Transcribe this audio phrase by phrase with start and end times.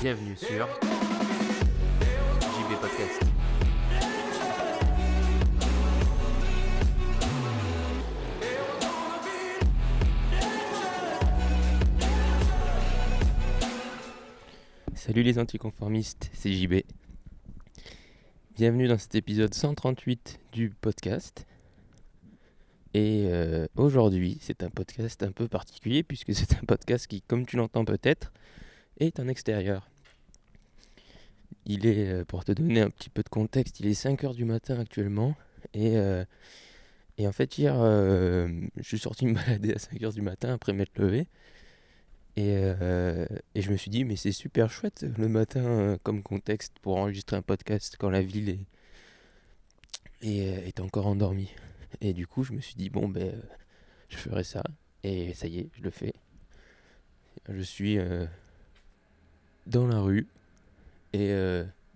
[0.00, 0.68] Bienvenue sur
[2.40, 3.22] JB Podcast.
[14.94, 16.82] Salut les anticonformistes, c'est JB.
[18.56, 21.46] Bienvenue dans cet épisode 138 du podcast.
[22.94, 27.44] Et euh, aujourd'hui, c'est un podcast un peu particulier puisque c'est un podcast qui, comme
[27.44, 28.32] tu l'entends peut-être,
[28.98, 29.90] est en extérieur.
[31.66, 34.46] Il est, euh, pour te donner un petit peu de contexte, il est 5h du
[34.46, 35.36] matin actuellement.
[35.74, 36.24] Et, euh,
[37.18, 38.48] et en fait, hier, euh,
[38.78, 41.28] je suis sorti me balader à 5h du matin après m'être levé.
[42.36, 46.22] Et, euh, et je me suis dit, mais c'est super chouette le matin euh, comme
[46.22, 48.60] contexte pour enregistrer un podcast quand la ville est,
[50.24, 51.50] euh, est encore endormie.
[52.02, 53.32] Et du coup, je me suis dit, bon, ben,
[54.10, 54.62] je ferai ça.
[55.02, 56.12] Et ça y est, je le fais.
[57.48, 57.98] Je suis
[59.66, 60.26] dans la rue
[61.12, 61.30] et,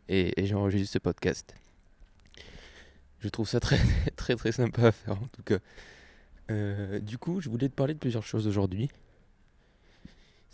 [0.08, 1.55] et, et j'enregistre ce podcast.
[3.18, 3.78] Je trouve ça très
[4.16, 5.58] très très sympa à faire en tout cas.
[7.00, 8.91] Du coup, je voulais te parler de plusieurs choses aujourd'hui.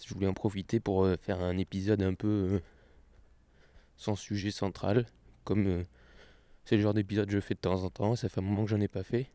[0.05, 2.61] Je voulais en profiter pour euh, faire un épisode un peu euh,
[3.97, 5.07] sans sujet central,
[5.45, 5.85] comme euh,
[6.65, 8.17] c'est le genre d'épisode que je fais de temps en temps.
[8.17, 9.31] Ça fait un moment que j'en ai pas fait.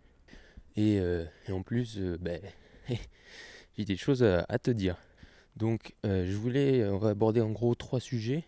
[0.77, 2.41] Et, et en plus, ben,
[3.77, 4.95] j'ai des choses à, te dire.
[5.57, 8.45] Donc, je voulais, aborder en gros trois sujets.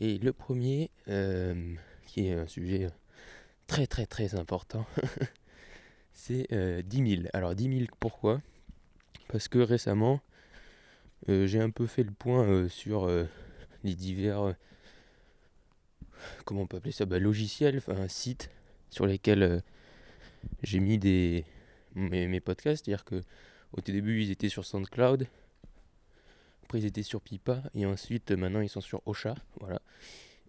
[0.00, 0.90] Et le premier,
[2.06, 2.88] qui est un sujet
[3.66, 4.86] très très très important,
[6.12, 7.28] c'est euh, 10 000.
[7.32, 8.40] Alors 10 000, pourquoi?
[9.28, 10.20] Parce que récemment,
[11.28, 13.24] j'ai un peu fait le point euh, sur euh,
[13.84, 14.52] les divers, euh,
[16.44, 18.50] comment on peut appeler ça, bah, logiciels, enfin sites
[18.90, 19.60] sur lesquels euh,
[20.62, 20.98] j'ai mis
[21.94, 22.84] mes, podcasts.
[22.84, 23.22] C'est-à-dire que
[23.72, 25.26] au tout début, ils étaient sur SoundCloud.
[26.64, 27.62] Après, ils étaient sur Pipa.
[27.74, 29.34] Et ensuite, euh, maintenant, ils sont sur Ocha.
[29.60, 29.80] Voilà.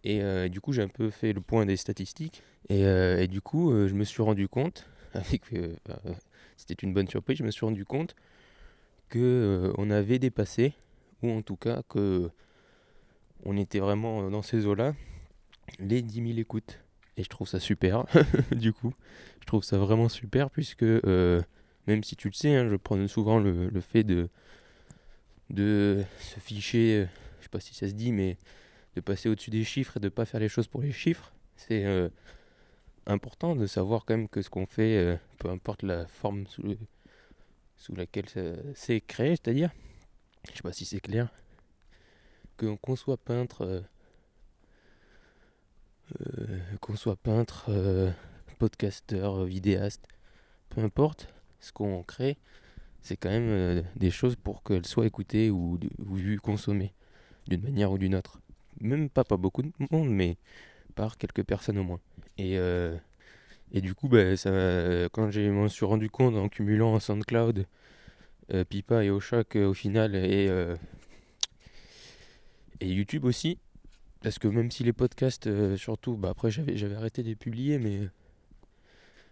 [0.04, 2.42] Et euh, du coup, j'ai un peu fait le point des statistiques.
[2.70, 5.22] Et, euh, du coup, euh, je me suis rendu compte, euh,
[5.90, 6.14] euh,
[6.56, 8.16] c'était une bonne surprise, je me suis rendu compte
[9.10, 10.74] que euh, on avait dépassé,
[11.24, 12.30] ou en tout cas que
[13.46, 14.94] on était vraiment dans ces eaux-là,
[15.80, 16.80] les 10 000 écoutes.
[17.18, 18.06] Et je trouve ça super,
[18.52, 18.94] du coup.
[19.42, 21.42] Je trouve ça vraiment super, puisque euh,
[21.88, 24.30] même si tu le sais, hein, je prends souvent le, fait de,
[25.50, 27.06] de se ficher, euh,
[27.40, 28.38] je sais pas si ça se dit, mais
[28.96, 31.32] de passer au-dessus des chiffres et de pas faire les choses pour les chiffres.
[31.56, 32.10] C'est euh,
[33.06, 36.46] important de savoir quand même que ce qu'on fait, euh, peu importe la forme
[37.78, 38.26] sous laquelle
[38.76, 39.72] c'est créé, c'est-à-dire,
[40.50, 41.30] je sais pas si c'est clair,
[42.58, 43.82] qu'on soit peintre, euh,
[46.22, 48.12] euh, qu'on soit peintre, euh,
[48.58, 50.08] podcasteur, vidéaste,
[50.70, 52.38] peu importe, ce qu'on crée,
[53.02, 56.94] c'est quand même euh, des choses pour qu'elles soient écoutées ou, vues, consommées,
[57.48, 58.40] d'une manière ou d'une autre.
[58.82, 60.38] Même pas pas beaucoup de monde, mais
[60.96, 62.00] par quelques personnes au moins.
[62.38, 62.98] Et, euh,
[63.74, 64.50] et du coup, bah, ça,
[65.12, 67.66] quand je m'en suis rendu compte en cumulant SoundCloud,
[68.54, 70.76] euh, Pipa et Ocha au final, et, euh,
[72.80, 73.60] et YouTube aussi,
[74.22, 77.78] parce que même si les podcasts, euh, surtout, bah après j'avais arrêté de les publier,
[77.78, 78.08] mais,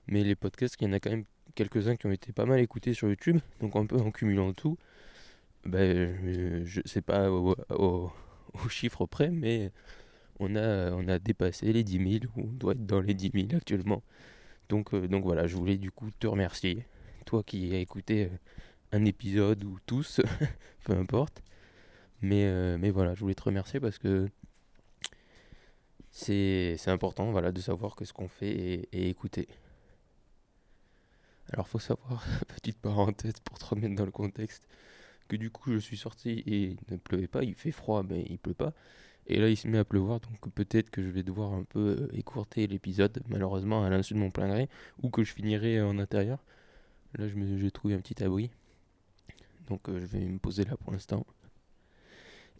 [0.08, 1.26] mais les podcasts, il y en a quand même
[1.56, 4.78] quelques-uns qui ont été pas mal écoutés sur YouTube, donc un peu en cumulant tout,
[5.66, 9.72] bah, je, sais pas au, au chiffre près, mais
[10.40, 14.04] on a, dépassé les 10 000, ou on doit être dans les 10 000 actuellement.
[14.70, 16.86] Donc, euh, donc voilà, je voulais du coup te remercier,
[17.26, 18.38] toi qui as écouté euh,
[18.92, 20.22] un épisode ou tous,
[20.86, 21.42] peu importe.
[22.22, 24.30] Mais, euh, mais voilà, je voulais te remercier parce que
[26.12, 29.48] c'est c'est important voilà, de savoir que ce qu'on fait est, est écouté.
[31.52, 34.68] Alors faut savoir, petite parenthèse pour te remettre dans le contexte,
[35.28, 38.26] que du coup je suis sorti et il ne pleuvait pas, il fait froid mais
[38.30, 38.74] il pleut pas.
[39.28, 41.98] Et là il se met à pleuvoir donc peut-être que je vais devoir un peu
[42.02, 44.70] euh, écourter l'épisode malheureusement à l'insu de mon plein gré
[45.04, 46.44] ou que je finirai en intérieur.
[47.18, 48.52] Là je me- j'ai trouvé un petit abri.
[49.68, 51.26] Donc euh, je vais me poser là pour l'instant.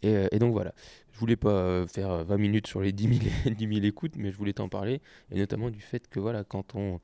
[0.02, 0.72] Et, euh, donc voilà,
[1.12, 3.24] je voulais pas euh, faire euh, 20 minutes sur les 10 000,
[3.56, 6.74] 10 000 écoutes, mais je voulais t'en parler, et notamment du fait que voilà, quand
[6.74, 7.00] on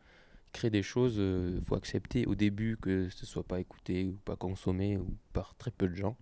[0.53, 4.37] crée des choses, il faut accepter au début que ce soit pas écouté ou pas
[4.37, 6.17] consommé ou par très peu de gens.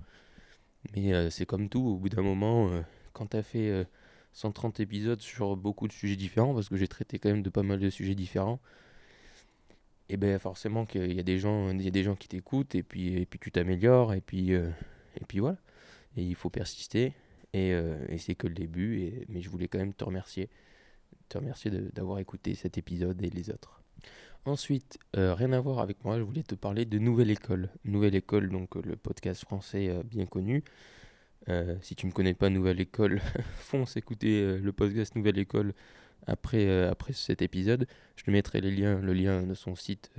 [0.94, 2.80] Mais euh, c'est comme tout, au bout d'un moment, euh,
[3.12, 3.84] quand tu as fait euh,
[4.32, 7.62] 130 épisodes sur beaucoup de sujets différents, parce que j'ai traité quand même de pas
[7.62, 8.60] mal de sujets différents,
[10.08, 12.74] et ben forcément qu'il y a des gens, il y a des gens qui t'écoutent,
[12.74, 14.70] et puis, et puis tu t'améliores, et puis, euh,
[15.20, 15.58] et puis voilà.
[16.16, 17.12] Et il faut persister.
[17.52, 20.48] Et, euh, c'est que le début, mais je voulais quand même te remercier,
[21.28, 23.80] te remercier d'avoir écouté cet épisode et les autres.
[24.46, 27.68] Ensuite, euh, rien à voir avec moi, je voulais te parler de Nouvelle École.
[27.84, 30.64] Nouvelle École, donc euh, le podcast français euh, bien connu.
[31.48, 33.20] Euh, si tu ne connais pas Nouvelle École,
[33.56, 35.72] fonce écouter euh, le podcast Nouvelle École
[36.26, 37.86] après, euh, après cet épisode.
[38.16, 40.10] Je te mettrai les liens, le lien de son site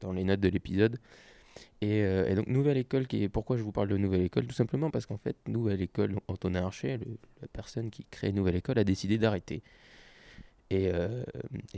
[0.00, 0.98] dans les notes de l'épisode.
[1.80, 4.46] Et, donc Nouvelle École, pourquoi je vous parle de Nouvelle École?
[4.46, 8.56] Tout simplement parce qu'en fait, Nouvelle École, Antonin Archer, le- la personne qui crée Nouvelle
[8.56, 9.62] École, a décidé d'arrêter.
[10.70, 10.90] Et,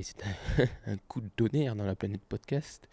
[0.00, 0.22] c'est
[0.86, 2.88] un, coup de tonnerre dans la planète podcast,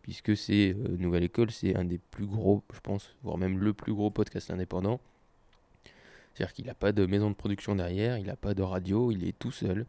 [0.00, 3.92] puisque c'est Nouvelle École, c'est un des plus gros, je pense, voire même le plus
[3.92, 5.00] gros podcast indépendant.
[6.34, 9.26] C'est-à-dire qu'il n'a pas de maison de production derrière, il n'a pas de radio, il
[9.26, 9.86] est tout seul.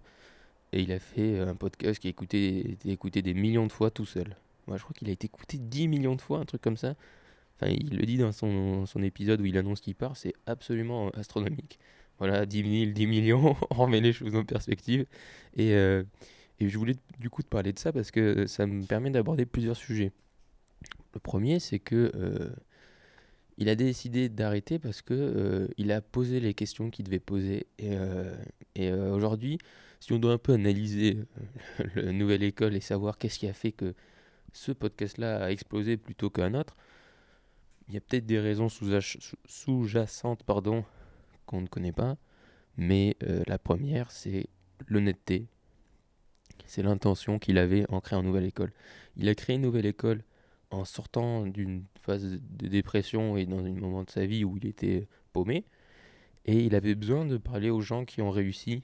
[0.73, 3.89] Et il a fait euh, un podcast qui a été écouté des millions de fois
[3.89, 4.35] tout seul.
[4.67, 6.95] Moi, je crois qu'il a été écouté 10 millions de fois, un truc comme ça.
[7.55, 11.09] Enfin, il le dit dans son, son épisode où il annonce qu'il part, c'est absolument
[11.11, 11.79] astronomique.
[12.19, 15.05] Voilà, 10 000, 10 millions, on remet les choses en perspective.
[15.55, 16.03] Et, euh,
[16.59, 19.45] et je voulais du coup te parler de ça parce que ça me permet d'aborder
[19.45, 20.11] plusieurs sujets.
[21.13, 22.49] Le premier, c'est que euh,
[23.57, 27.67] il a décidé d'arrêter parce que euh, il a posé les questions qu'il devait poser.
[27.79, 28.35] Et, euh,
[28.79, 29.59] euh, aujourd'hui,
[29.99, 31.17] si on doit un peu analyser
[31.95, 33.93] la nouvelle école et savoir qu'est-ce qui a fait que
[34.51, 36.75] ce podcast-là a explosé plutôt qu'un autre,
[37.87, 40.83] il y a peut-être des raisons sous-jacentes pardon,
[41.45, 42.17] qu'on ne connaît pas.
[42.77, 43.15] Mais
[43.47, 44.47] la première, c'est
[44.87, 45.47] l'honnêteté.
[46.65, 48.71] C'est l'intention qu'il avait en créant nouvelle école.
[49.17, 50.23] Il a créé une nouvelle école
[50.71, 54.65] en sortant d'une phase de dépression et dans un moment de sa vie où il
[54.65, 55.65] était paumé.
[56.45, 58.83] Et il avait besoin de parler aux gens qui ont réussi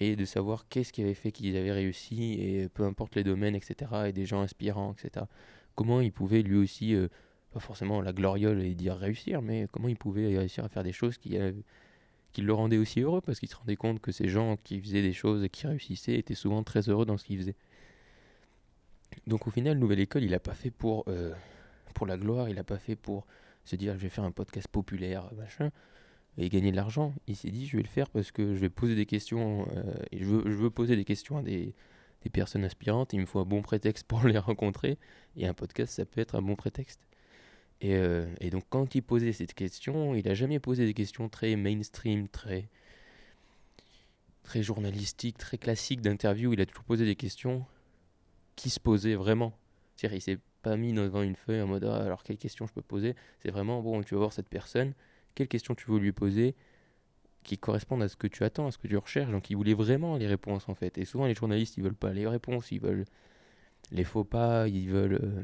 [0.00, 3.54] et de savoir qu'est-ce qui avait fait qu'ils avaient réussi et peu importe les domaines,
[3.54, 3.90] etc.
[4.08, 5.26] Et des gens inspirants, etc.
[5.74, 7.08] Comment il pouvait lui aussi, euh,
[7.52, 10.92] pas forcément la gloriole et dire réussir, mais comment il pouvait réussir à faire des
[10.92, 11.52] choses qui, euh,
[12.32, 15.02] qui le rendaient aussi heureux parce qu'il se rendait compte que ces gens qui faisaient
[15.02, 17.56] des choses et qui réussissaient étaient souvent très heureux dans ce qu'ils faisaient.
[19.26, 21.32] Donc au final, Nouvelle École, il n'a pas fait pour, euh,
[21.94, 23.26] pour la gloire, il n'a pas fait pour
[23.64, 25.70] se dire je vais faire un podcast populaire, machin,
[26.38, 27.14] et gagner de l'argent.
[27.26, 29.94] Il s'est dit je vais le faire parce que je vais poser des questions, euh,
[30.12, 31.74] et je veux, je veux poser des questions à des,
[32.22, 34.98] des personnes inspirantes, il me faut un bon prétexte pour les rencontrer,
[35.36, 37.00] et un podcast, ça peut être un bon prétexte.
[37.80, 41.28] Et, euh, et donc quand il posait cette question, il n'a jamais posé des questions
[41.28, 42.68] très mainstream, très,
[44.42, 47.64] très journalistiques, très classiques d'interview, il a toujours posé des questions
[48.56, 49.56] qui se posaient vraiment.
[49.96, 52.72] C'est-à-dire il s'est pas mis devant une feuille en mode Ah, alors quelle question je
[52.72, 53.14] peux poser?
[53.40, 54.94] C'est vraiment bon, tu vas voir cette personne,
[55.34, 56.54] quelle question tu veux lui poser
[57.42, 59.30] qui correspondent à ce que tu attends, à ce que tu recherches.
[59.30, 60.96] Donc il voulait vraiment les réponses en fait.
[60.98, 63.04] Et souvent les journalistes ils veulent pas les réponses, ils veulent
[63.92, 65.42] les faux pas, ils veulent euh,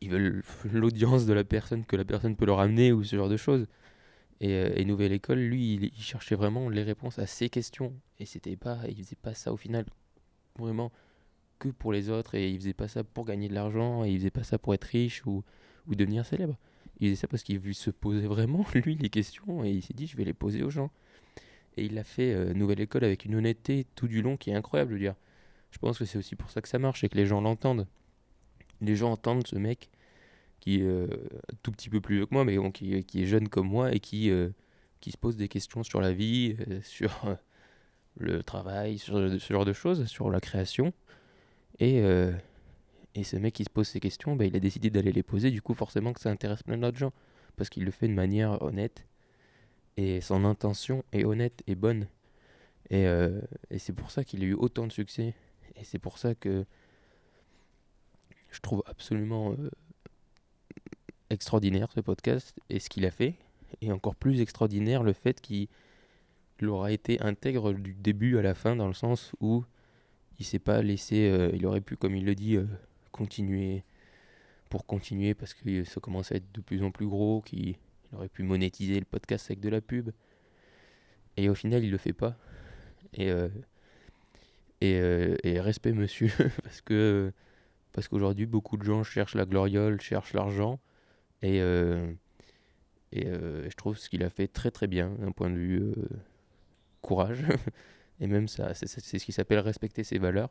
[0.00, 0.42] ils veulent
[0.72, 3.66] l'audience de la personne que la personne peut leur amener ou ce genre de choses.
[4.40, 7.94] Et, euh, Nouvelle École, lui, il, il cherchait vraiment les réponses à ces questions.
[8.18, 9.84] Et c'était pas, il faisait pas ça au final
[10.58, 10.92] vraiment
[11.58, 12.34] que pour les autres.
[12.34, 14.04] Et il faisait pas ça pour gagner de l'argent.
[14.04, 15.44] Et il faisait pas ça pour être riche ou,
[15.86, 16.56] ou devenir célèbre.
[17.00, 19.64] Il faisait ça parce qu'il se posait vraiment, lui, les questions.
[19.64, 20.90] Et il s'est dit, je vais les poser aux gens.
[21.76, 24.54] Et il a fait euh, Nouvelle École avec une honnêteté tout du long qui est
[24.54, 24.94] incroyable.
[24.94, 25.14] Je dire,
[25.70, 27.88] je pense que c'est aussi pour ça que ça marche et que les gens l'entendent.
[28.80, 29.90] Les gens entendent ce mec
[30.60, 31.08] qui est euh,
[31.62, 34.00] tout petit peu plus vieux que moi, mais bon, qui, est jeune comme moi et
[34.00, 34.50] qui, euh,
[35.04, 37.34] qui se pose des questions sur la vie, euh, sur euh,
[38.16, 40.94] le travail, sur ce genre de choses, sur la création.
[41.78, 42.32] Et, euh,
[43.14, 45.50] et ce mec qui se pose ces questions, bah, il a décidé d'aller les poser.
[45.50, 47.12] Du coup, forcément que ça intéresse plein d'autres gens.
[47.56, 49.06] Parce qu'il le fait de manière honnête.
[49.96, 52.08] Et son intention est honnête et bonne.
[52.90, 53.40] Et, euh,
[53.70, 55.34] et c'est pour ça qu'il a eu autant de succès.
[55.76, 56.64] Et c'est pour ça que
[58.50, 59.70] je trouve absolument euh,
[61.30, 63.34] extraordinaire ce podcast et ce qu'il a fait.
[63.80, 65.68] Et encore plus extraordinaire le fait qu'il
[66.62, 69.64] aura été intègre du début à la fin, dans le sens où
[70.38, 71.28] il s'est pas laissé.
[71.30, 72.66] euh, il aurait pu, comme il le dit, euh,
[73.12, 73.84] continuer
[74.70, 77.76] pour continuer parce que ça commence à être de plus en plus gros, qu'il
[78.12, 80.10] il aurait pu monétiser le podcast avec de la pub.
[81.36, 82.36] Et au final, il le fait pas.
[83.14, 83.48] Et, euh,
[84.80, 84.98] et,
[85.44, 86.30] et respect, monsieur,
[86.62, 87.32] parce que
[87.92, 90.80] parce qu'aujourd'hui, beaucoup de gens cherchent la gloriole, cherchent l'argent.
[91.42, 95.92] Et, et je trouve ce qu'il a fait très très bien d'un point de vue
[97.02, 97.44] courage.
[98.20, 100.50] et même ça, c'est ce qui s'appelle respecter ses valeurs.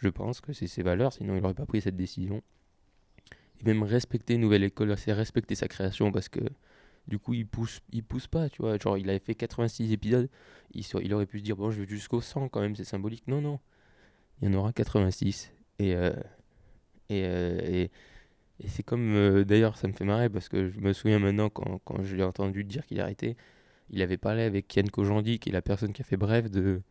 [0.00, 2.42] Je pense que c'est ses valeurs, sinon il n'aurait pas pris cette décision.
[3.60, 6.40] Et même respecter Nouvelle École, c'est respecter sa création parce que
[7.08, 8.78] du coup il pousse, il pousse pas, tu vois.
[8.78, 10.28] Genre il avait fait 86 épisodes,
[10.74, 13.26] il, aurait pu se dire bon je vais jusqu'au 100 quand même, c'est symbolique.
[13.26, 13.58] Non, non,
[14.42, 15.52] il y en aura 86.
[15.78, 16.12] Et, euh,
[17.10, 17.90] euh, et
[18.60, 21.50] Et c'est comme, euh, d'ailleurs, ça me fait marrer parce que je me souviens maintenant
[21.50, 23.36] quand, quand je l'ai entendu dire qu'il arrêtait,
[23.90, 26.82] il avait parlé avec Ken Kojandi, qui est la personne qui a fait Bref, de,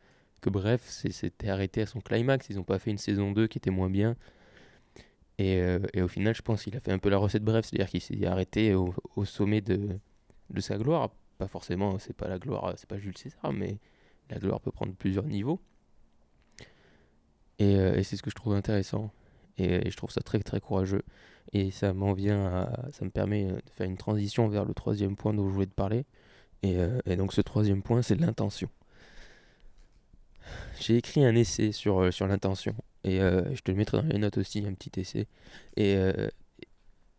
[0.42, 2.48] que Bref, c'était arrêté à son climax.
[2.50, 4.16] Ils n'ont pas fait une saison 2 qui était moins bien.
[5.38, 7.66] Et, euh, et au final, je pense qu'il a fait un peu la recette Bref,
[7.66, 8.94] c'est-à-dire qu'il s'est arrêté au,
[9.26, 10.00] sommet de,
[10.60, 11.12] sa gloire.
[11.38, 13.80] Pas forcément, c'est pas la gloire, c'est pas Jules César, mais
[14.30, 15.60] la gloire peut prendre plusieurs niveaux.
[17.60, 19.12] Et, euh, c'est ce que je trouve intéressant.
[19.58, 21.04] Et, je trouve ça très très courageux.
[21.54, 25.16] Et ça m'en vient ça me permet euh, de faire une transition vers le troisième
[25.16, 26.06] point dont je voulais te parler.
[26.64, 28.70] Et, euh, et donc ce troisième point, c'est l'intention.
[30.80, 32.76] J'ai écrit un essai sur, euh, sur l'intention.
[33.04, 35.28] Et euh, je te le mettrai dans les notes aussi, un petit essai.
[35.78, 35.96] Et,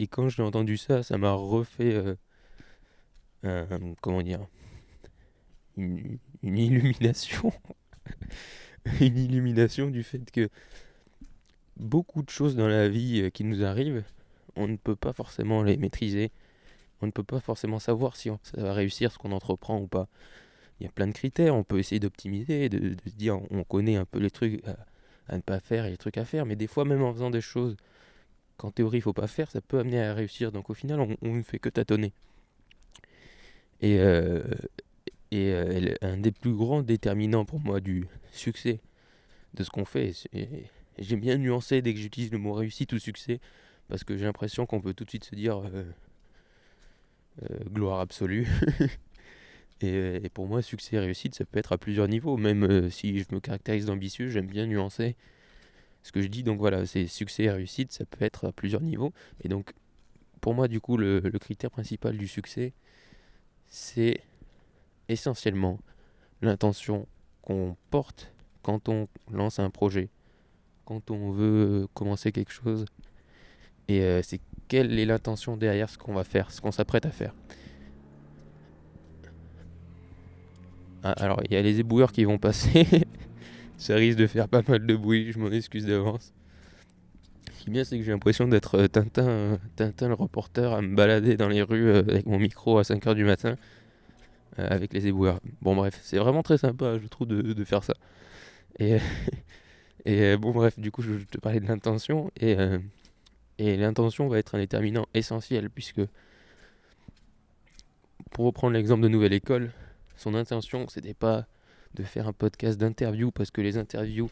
[0.00, 2.16] et quand j'ai entendu ça, ça m'a refait,
[4.00, 4.46] comment dire,
[5.76, 7.52] une, illumination.
[9.00, 10.48] une illumination du fait que
[11.76, 14.02] beaucoup de choses dans la vie qui nous arrivent,
[14.56, 16.32] on ne peut pas forcément les maîtriser.
[17.02, 19.86] On ne peut pas forcément savoir si on- ça va réussir ce qu'on entreprend ou
[19.86, 20.08] pas.
[20.80, 23.96] Il y a plein de critères, on peut essayer d'optimiser, de, se dire on connaît
[23.96, 24.62] un peu les trucs
[25.28, 27.30] à, ne pas faire et les trucs à faire, mais des fois même en faisant
[27.30, 27.76] des choses
[28.58, 30.52] qu'en théorie il faut pas faire, ça peut amener à réussir.
[30.52, 32.12] Donc au final on, ne fait que tâtonner.
[33.80, 34.42] Et, euh,
[35.30, 38.80] et euh, un des plus grands déterminants pour moi du succès
[39.54, 40.12] de ce qu'on fait,
[40.98, 43.40] j'aime bien nuancer dès que j'utilise le mot réussite ou succès,
[43.88, 45.84] parce que j'ai l'impression qu'on peut tout de suite se dire euh,
[47.70, 48.48] gloire absolue.
[49.80, 52.36] et, euh, et pour moi, succès et réussite, ça peut être à plusieurs niveaux.
[52.36, 55.16] Même euh, si je me caractérise d'ambitieux, j'aime bien nuancer
[56.02, 56.42] ce que je dis.
[56.42, 59.12] Donc voilà, c'est succès et réussite, ça peut être à plusieurs niveaux.
[59.42, 59.72] Et donc,
[60.40, 62.72] pour moi, du coup, le, critère principal du succès,
[63.66, 64.20] c'est
[65.08, 65.78] essentiellement
[66.42, 67.06] l'intention
[67.42, 70.08] qu'on porte quand on lance un projet,
[70.84, 72.84] quand on veut commencer quelque chose.
[73.88, 77.10] Et euh, c'est quelle est l'intention derrière ce qu'on va faire, ce qu'on s'apprête à
[77.10, 77.34] faire.
[81.02, 82.86] Ah, alors, il y a les éboueurs qui vont passer.
[83.78, 86.32] Ça risque de faire pas mal de bruit, je m'en excuse d'avance.
[87.52, 90.72] Ce qui est bien, c'est que j'ai l'impression d'être euh, Tintin, euh, Tintin le reporter
[90.72, 93.56] à me balader dans les rues euh, avec mon micro à 5h du matin
[94.58, 95.40] avec les éboueurs.
[95.60, 97.92] Bon, bref, c'est vraiment très sympa, je trouve, de, de faire ça.
[98.78, 98.96] Et,
[100.06, 102.30] et bon, bref, du coup, je, je te parlais de l'intention.
[102.40, 102.56] Et,
[103.58, 106.02] et l'intention va être un déterminant essentiel, puisque,
[108.30, 109.72] pour reprendre l'exemple de Nouvelle École,
[110.16, 111.46] son intention, c'était pas
[111.94, 114.28] de faire un podcast d'interview, parce que les interviews,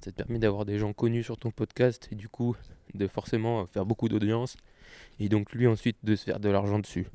[0.00, 2.56] ça te permet d'avoir des gens connus sur ton podcast, et du coup,
[2.94, 4.56] de forcément faire beaucoup d'audience,
[5.18, 7.06] et donc lui ensuite de se faire de l'argent dessus.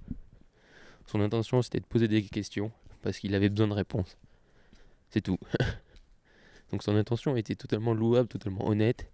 [1.05, 4.17] Son intention, c'était de poser des questions, parce qu'il avait besoin de réponses.
[5.09, 5.39] C'est tout.
[6.71, 9.12] donc son intention était totalement louable, totalement honnête,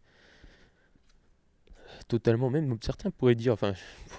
[2.10, 3.74] totalement même, certains pourraient dire, enfin,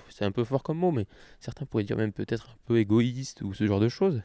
[0.09, 1.07] c'est un peu fort comme mot, mais
[1.41, 4.23] certains pourraient dire même peut-être un peu égoïste ou ce genre de choses.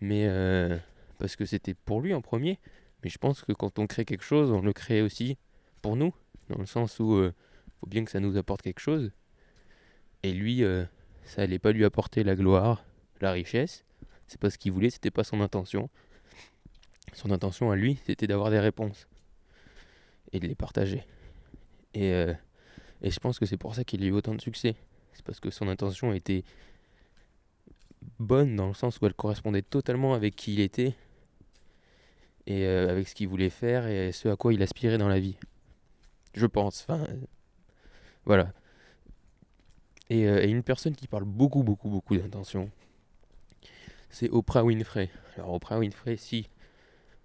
[0.00, 0.78] Mais euh,
[1.18, 2.58] parce que c'était pour lui en premier.
[3.02, 5.36] Mais je pense que quand on crée quelque chose, on le crée aussi
[5.82, 6.14] pour nous,
[6.48, 7.32] dans le sens où il
[7.80, 9.12] faut bien que ça nous apporte quelque chose.
[10.22, 10.84] Et lui, euh,
[11.24, 12.84] ça allait pas lui apporter la gloire,
[13.20, 13.84] la richesse.
[14.28, 15.90] C'est pas ce qu'il voulait, c'était pas son intention.
[17.12, 19.06] Son intention à lui, c'était d'avoir des réponses
[20.32, 21.04] et de les partager.
[21.96, 22.34] Et, euh,
[23.00, 24.76] et je pense que c'est pour ça qu'il a eu autant de succès.
[25.14, 26.44] C'est parce que son intention était
[28.18, 30.94] bonne dans le sens où elle correspondait totalement avec qui il était
[32.46, 35.18] et euh, avec ce qu'il voulait faire et ce à quoi il aspirait dans la
[35.18, 35.36] vie.
[36.34, 36.82] Je pense.
[36.82, 37.16] Enfin, euh,
[38.26, 38.52] voilà.
[40.10, 42.70] Et, et une personne qui parle beaucoup, beaucoup, beaucoup d'intention,
[44.10, 45.10] c'est Oprah Winfrey.
[45.36, 46.50] Alors Oprah Winfrey, si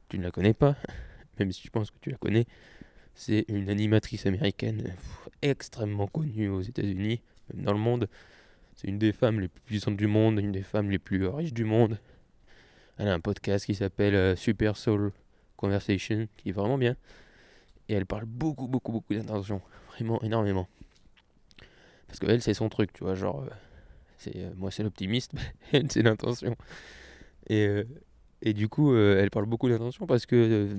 [0.08, 0.78] tu ne la connais pas,
[1.40, 2.48] même si je pense que tu la connais,
[3.14, 4.96] c'est une animatrice américaine
[5.42, 7.22] extrêmement connue aux États-Unis,
[7.54, 8.08] même dans le monde.
[8.76, 11.54] C'est une des femmes les plus puissantes du monde, une des femmes les plus riches
[11.54, 12.00] du monde.
[12.98, 15.12] Elle a un podcast qui s'appelle euh, Super Soul
[15.58, 16.96] Conversation, qui est vraiment bien.
[17.90, 19.62] Et elle parle beaucoup, beaucoup, beaucoup d'intention.
[19.90, 20.68] Vraiment énormément.
[22.08, 23.16] Parce que elle, c'est son truc, tu vois.
[23.16, 23.50] Genre, euh,
[24.18, 25.34] c'est, euh, moi, c'est l'optimiste,
[25.72, 26.56] elle, c'est l'intention.
[27.50, 27.84] Et,
[28.42, 30.78] et du coup, elle parle beaucoup d'intention parce que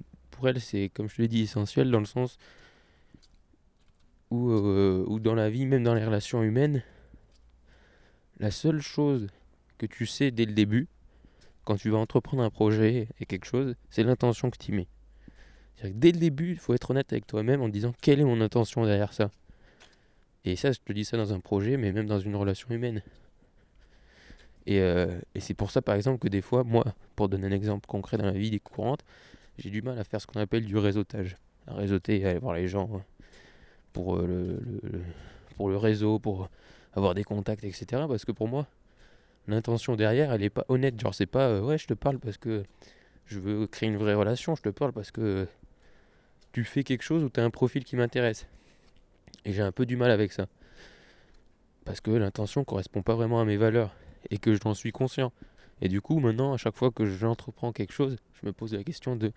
[0.48, 2.38] elle, c'est, comme je l'ai dit, essentiel dans le sens
[4.30, 6.82] où, euh, où dans la vie, même dans les relations humaines,
[8.40, 9.28] la seule chose
[9.78, 10.88] que tu sais dès le début,
[11.64, 14.88] quand tu vas entreprendre un projet et quelque chose, c'est l'intention que tu mets.
[15.84, 18.84] Dès le début, il faut être honnête avec toi-même en disant quelle est mon intention
[18.84, 19.30] derrière ça.
[20.44, 23.02] Et ça, je te dis ça dans un projet, mais même dans une relation humaine.
[24.66, 26.84] Et, euh, et c'est pour ça, par exemple, que des fois, moi,
[27.16, 29.04] pour donner un exemple concret dans la vie des courantes,
[29.58, 31.36] j'ai du mal à faire ce qu'on appelle du réseautage.
[31.66, 33.02] À réseauter, à aller voir les gens, hein,
[33.92, 35.02] pour, euh, le,
[35.56, 36.48] pour le réseau, pour
[36.94, 38.04] avoir des contacts, etc.
[38.08, 38.66] Parce que pour moi,
[39.46, 41.00] l'intention derrière, elle est pas honnête.
[41.00, 42.64] Genre, c'est pas euh, ouais, je te parle parce que
[43.26, 45.46] je veux créer une vraie relation, je te parle parce que
[46.52, 48.46] tu fais quelque chose ou tu as un profil qui m'intéresse.
[49.44, 50.46] Et j'ai un peu du mal avec ça.
[51.84, 53.94] Parce que l'intention correspond pas vraiment à mes valeurs
[54.30, 55.32] et que j'en suis conscient.
[55.80, 58.84] Et du coup, maintenant, à chaque fois que j'entreprends quelque chose, je me pose la
[58.84, 59.32] question de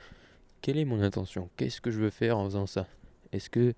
[0.62, 1.50] quelle est mon intention?
[1.58, 2.88] Qu'est-ce que je veux faire en faisant ça?
[3.32, 3.74] Est-ce que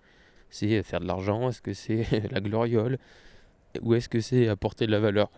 [0.50, 1.50] c'est faire de l'argent?
[1.50, 2.98] Est-ce que c'est la gloriole?
[3.82, 5.30] Ou est-ce que c'est apporter de la valeur?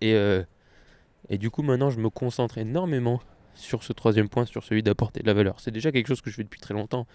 [0.00, 0.42] Et, euh,
[1.28, 3.20] et du coup, maintenant, je me concentre énormément
[3.54, 5.60] sur ce troisième point, sur celui d'apporter de la valeur.
[5.60, 7.06] C'est déjà quelque chose que je fais depuis très longtemps.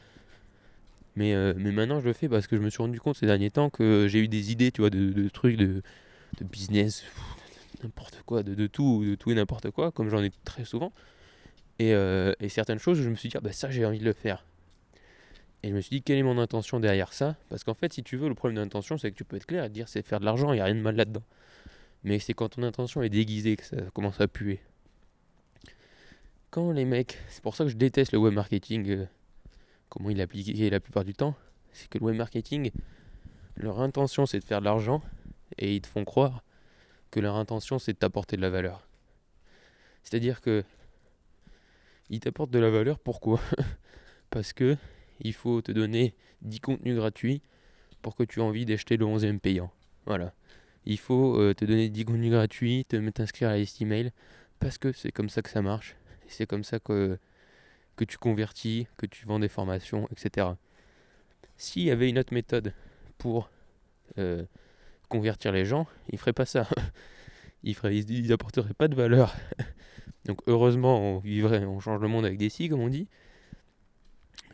[1.16, 3.26] Mais, euh, mais maintenant, je le fais parce que je me suis rendu compte ces
[3.26, 5.82] derniers temps que j'ai eu des idées, tu vois, de, trucs, de,
[6.42, 7.04] business,
[7.82, 10.92] n'importe quoi, de, de tout, de tout et n'importe quoi, comme j'en ai très souvent.
[11.80, 14.06] Et, euh, et certaines choses, je me suis dit, ah bah ça, j'ai envie de
[14.06, 14.46] le faire.
[15.64, 17.36] Et je me suis dit, quelle est mon intention derrière ça?
[17.50, 19.64] Parce qu'en fait, si tu veux, le problème d'intention, c'est que tu peux être clair
[19.64, 21.24] et te dire, c'est faire de l'argent, il n'y a rien de mal là-dedans.
[22.04, 24.60] Mais c'est quand ton intention est déguisée que ça commence à puer.
[26.50, 29.06] Quand les mecs, c'est pour ça que je déteste le web marketing, euh,
[29.90, 31.34] comment il est appliqué la plupart du temps,
[31.72, 32.72] c'est que le web marketing,
[33.56, 35.02] leur intention c'est de faire de l'argent
[35.58, 36.44] et ils te font croire
[37.14, 38.88] que leur intention c'est de t'apporter de la valeur.
[40.02, 40.64] C'est-à-dire que
[42.10, 43.40] ils t'apportent de la valeur pourquoi?
[44.32, 44.76] Parce que
[45.20, 47.44] il faut te donner 10 contenus gratuits
[48.02, 49.72] pour que tu aies envie d'acheter le 11e payant.
[50.08, 50.34] Voilà.
[50.86, 54.12] Il faut euh, te donner 10 contenus gratuits, te mettre inscrire à la liste email
[54.60, 55.96] parce que c'est comme ça que ça marche.
[56.28, 57.20] C'est comme ça que,
[57.96, 60.48] que tu convertis, que tu vends des formations, etc.
[61.58, 62.74] S'il y avait une autre méthode
[63.20, 63.52] pour
[64.18, 64.46] euh,
[65.14, 66.68] convertir les gens, ils feraient pas ça.
[67.64, 69.34] Ils apporteraient pas de valeur.
[70.26, 73.08] Donc heureusement, on vivrait, on change le monde avec des si, comme on dit.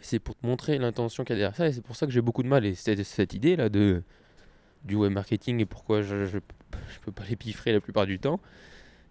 [0.02, 2.12] C'est pour te montrer l'intention qu'il y a derrière ça, et c'est pour ça que
[2.12, 2.66] j'ai beaucoup de mal.
[2.66, 4.04] Et cette, cette idée là de
[4.84, 6.38] du web marketing et pourquoi je, je,
[7.02, 8.40] peux pas les piffrer la plupart du temps,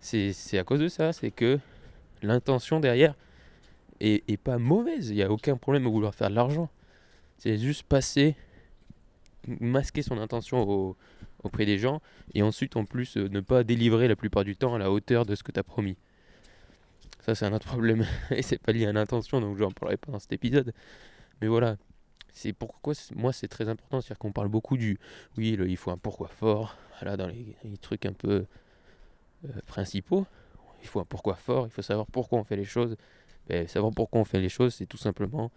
[0.00, 1.12] c'est c'est à cause de ça.
[1.12, 1.59] C'est que
[2.23, 3.14] l'intention derrière
[4.00, 5.11] est, est pas mauvaise.
[5.11, 6.70] Il n'y a aucun problème à vouloir faire de l'argent.
[7.38, 8.37] C'est juste passer,
[9.61, 10.96] masquer son intention au-
[11.44, 12.01] auprès des gens
[12.35, 15.27] et ensuite en plus euh, ne pas délivrer la plupart du temps à la hauteur
[15.27, 15.96] de ce que tu as promis.
[17.20, 19.96] Ça c'est un autre problème et c'est pas lié à l'intention donc je n'en parlerai
[19.96, 20.72] pas dans cet épisode.
[21.40, 21.77] Mais voilà,
[22.33, 24.98] c'est pourquoi moi c'est très important, c'est-à-dire qu'on parle beaucoup du
[25.37, 28.46] oui, il faut un pourquoi fort, voilà dans les, les trucs un peu
[29.44, 30.27] euh, principaux.
[30.83, 32.96] Il faut un pourquoi fort, il faut savoir pourquoi on fait les choses.
[33.48, 35.51] Ben, savoir pourquoi on fait les choses, c'est tout simplement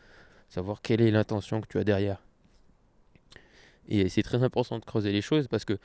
[0.50, 2.22] savoir quelle est l'intention que tu as derrière.
[3.88, 5.78] Et c'est très important de creuser les choses parce que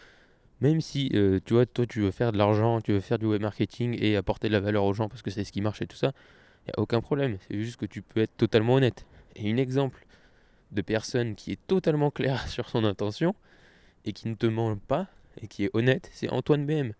[0.60, 3.26] même si euh, tu vois, toi tu veux faire de l'argent, tu veux faire du
[3.26, 5.82] web marketing et apporter de la valeur aux gens parce que c'est ce qui marche
[5.82, 6.12] et tout ça,
[6.62, 7.38] il n'y a aucun problème.
[7.48, 9.06] C'est juste que tu peux être totalement honnête.
[9.34, 10.06] Et un exemple
[10.72, 13.34] de personne qui est totalement claire sur son intention
[14.04, 15.08] et qui ne te ment pas
[15.40, 16.92] et qui est honnête, c'est Antoine BM.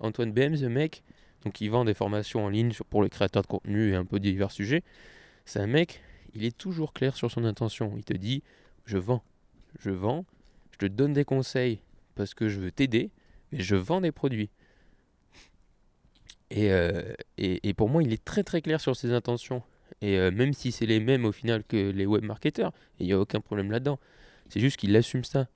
[0.00, 1.02] Antoine BM, ce mec,
[1.44, 4.18] donc il vend des formations en ligne pour les créateurs de contenu et un peu
[4.18, 4.82] divers sujets.
[5.44, 6.02] C'est un mec,
[6.34, 7.92] il est toujours clair sur son intention.
[7.96, 8.42] Il te dit,
[8.86, 9.22] je vends,
[9.78, 10.24] je vends,
[10.86, 11.80] donne des conseils
[12.14, 13.10] parce que je veux t'aider,
[13.52, 14.50] mais je vends des produits.
[16.50, 19.62] Et, euh, et, et pour moi, il est très très clair sur ses intentions.
[20.00, 23.12] Et euh, même si c'est les mêmes au final que les web marketeurs, il n'y
[23.12, 23.98] a aucun problème là-dedans.
[24.48, 25.46] C'est juste qu'il assume ça.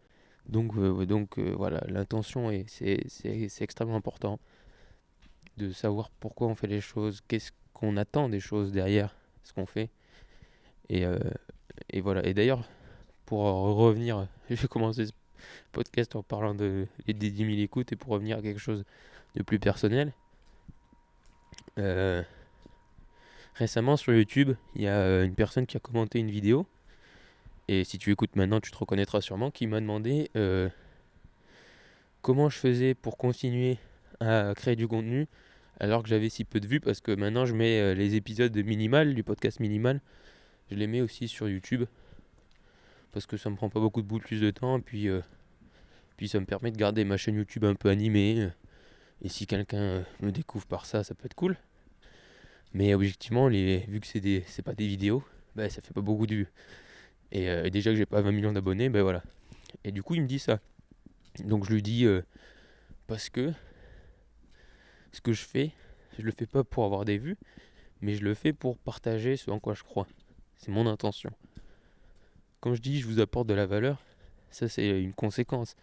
[0.49, 4.41] Donc, euh, donc voilà, l'intention, est- c'est c'est- extrêmement important
[5.57, 9.67] de savoir pourquoi on fait les choses, qu'est-ce qu'on attend des choses derrière ce qu'on
[9.67, 9.91] fait.
[10.89, 11.05] Et,
[11.91, 12.27] et voilà.
[12.27, 12.65] Et d'ailleurs,
[13.27, 15.13] pour en revenir, j'ai commencé ce
[15.73, 18.85] podcast en parlant de, des 10 000 écoutes et pour revenir à quelque chose
[19.35, 20.13] de plus personnel.
[21.79, 22.23] euh,
[23.55, 26.67] récemment sur YouTube, il y a euh, une personne qui a commenté une vidéo.
[27.69, 30.69] Et si tu écoutes maintenant, tu te reconnaîtras sûrement, qui m'a demandé euh,
[32.23, 33.79] comment je faisais pour continuer
[34.21, 35.27] à créer du contenu
[35.79, 38.63] alors que j'avais si peu de vues parce que maintenant je mets les épisodes de
[38.63, 40.01] minimal du podcast minimal
[40.71, 41.85] je les mets aussi sur YouTube
[43.13, 45.21] parce que ça me prend pas beaucoup de bout plus de temps et puis euh,
[46.17, 48.49] puis ça me permet de garder ma chaîne YouTube un peu animée
[49.23, 51.57] et si quelqu'un euh, me découvre par ça ça peut être cool
[52.75, 55.23] mais objectivement vu que c'est des c'est pas des vidéos
[55.55, 56.49] bah ça fait pas beaucoup de vues
[57.33, 59.23] et euh, déjà que j'ai pas 20 millions d'abonnés ben voilà
[59.85, 60.61] et du coup il me dit ça
[61.45, 62.23] donc je lui dis euh,
[63.07, 63.53] parce que
[65.13, 65.73] ce que je fais,
[66.19, 67.37] je le fais pas pour avoir des vues,
[68.01, 70.07] mais je le fais pour partager ce en quoi je crois.
[70.57, 71.31] C'est mon intention.
[72.61, 74.03] Quand je dis je vous apporte de la valeur,
[74.51, 75.77] ça c'est une conséquence.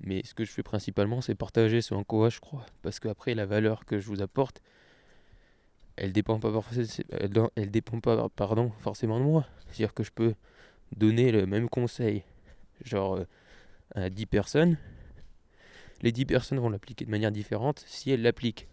[0.00, 2.66] Mais ce que je fais principalement, c'est partager ce en quoi je crois.
[2.82, 4.60] Parce qu'après, la valeur que je vous apporte,
[5.96, 6.52] elle dépend pas,
[7.56, 9.46] elle, dépend pas pardon, forcément de moi.
[9.66, 10.34] C'est-à-dire que je peux
[10.96, 12.22] donner le même conseil,
[12.84, 13.24] genre euh,
[13.94, 14.76] à 10 personnes,
[16.02, 18.68] les 10 personnes vont l'appliquer de manière différente si elles l'appliquent.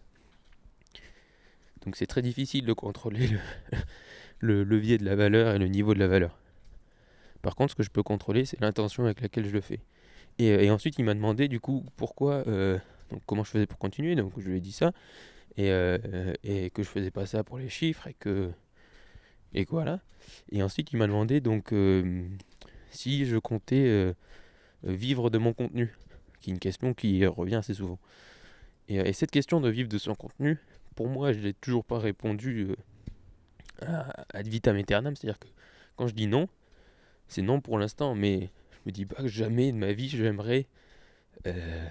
[1.84, 3.38] Donc c'est très difficile de contrôler le,
[4.40, 6.38] le levier de la valeur et le niveau de la valeur.
[7.40, 9.80] Par contre, ce que je peux contrôler, c'est l'intention avec laquelle je le fais.
[10.38, 12.78] Et, euh, et ensuite, il m'a demandé du coup pourquoi, euh,
[13.10, 14.14] donc comment je faisais pour continuer.
[14.16, 14.92] Donc je lui ai dit ça
[15.56, 18.50] et, euh, et que je faisais pas ça pour les chiffres et que
[19.52, 20.00] et voilà.
[20.50, 21.72] Et ensuite, il m'a demandé donc
[22.90, 24.14] si je comptais
[24.82, 25.94] vivre de mon contenu,
[26.40, 28.00] qui est une question qui revient assez souvent.
[28.88, 30.58] Et, et cette question de vivre de son contenu,
[30.96, 32.74] pour moi, je n'ai toujours pas répondu
[33.80, 35.14] ad vitam aeternam.
[35.14, 35.46] C'est-à-dire que
[35.94, 36.48] quand je dis non,
[37.28, 38.50] c'est non pour l'instant, mais
[38.86, 40.66] me dis pas que jamais de ma vie j'aimerais
[41.46, 41.88] euh,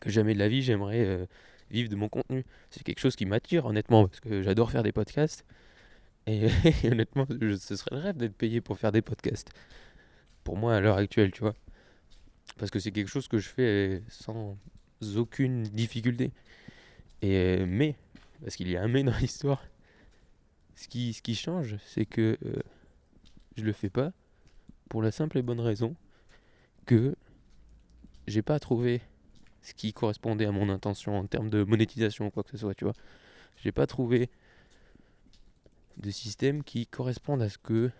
[0.00, 1.26] que jamais de la vie j'aimerais euh,
[1.70, 2.44] vivre de mon contenu.
[2.70, 5.44] C'est quelque chose qui m'attire honnêtement parce que j'adore faire des podcasts
[6.26, 6.48] et,
[6.84, 9.50] honnêtement je- ce serait le rêve d'être payé pour faire des podcasts.
[10.44, 11.54] Pour moi à l'heure actuelle, tu vois.
[12.58, 14.56] Parce que c'est quelque chose que je fais euh, sans
[15.16, 16.32] aucune difficulté.
[17.22, 17.96] Et mais
[18.42, 19.62] parce qu'il y a un mais dans l'histoire.
[20.74, 22.56] Ce qui, ce qui change, c'est que euh,
[23.56, 24.12] je le fais pas
[24.88, 25.94] pour la simple et bonne raison
[26.86, 27.14] que
[28.26, 29.00] j'ai pas trouvé
[29.62, 32.74] ce qui correspondait à mon intention en termes de monétisation ou quoi que ce soit,
[32.74, 32.94] tu vois.
[33.56, 34.30] J'ai pas trouvé
[35.96, 37.90] de système qui corresponde à ce que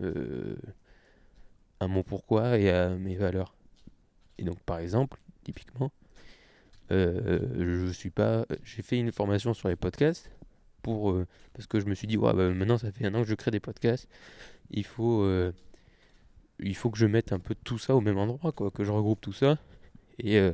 [0.00, 0.56] euh,
[1.80, 3.54] à mon pourquoi et à mes valeurs.
[4.38, 5.90] Et donc par exemple, typiquement,
[6.92, 10.30] euh, je suis pas j'ai fait une formation sur les podcasts
[10.82, 13.22] pour euh, parce que je me suis dit ouais, bah, maintenant ça fait un an
[13.22, 14.08] que je crée des podcasts
[14.70, 15.24] il faut
[16.62, 18.92] il faut que je mette un peu tout ça au même endroit quoi que je
[18.92, 19.58] regroupe tout ça.
[20.18, 20.52] Et, euh,